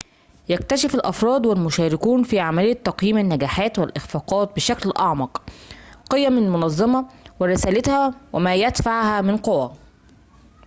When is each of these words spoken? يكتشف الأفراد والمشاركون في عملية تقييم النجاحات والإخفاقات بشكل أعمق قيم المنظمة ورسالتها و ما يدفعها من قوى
يكتشف 0.49 0.95
الأفراد 0.95 1.45
والمشاركون 1.45 2.23
في 2.23 2.39
عملية 2.39 2.73
تقييم 2.73 3.17
النجاحات 3.17 3.79
والإخفاقات 3.79 4.55
بشكل 4.55 4.93
أعمق 4.99 5.41
قيم 6.09 6.37
المنظمة 6.37 7.07
ورسالتها 7.39 8.13
و 8.33 8.39
ما 8.39 8.55
يدفعها 8.55 9.21
من 9.21 9.37
قوى 9.37 9.71